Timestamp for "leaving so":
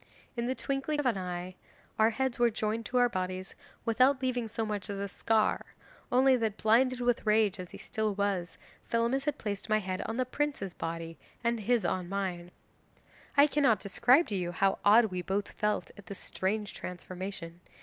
4.23-4.65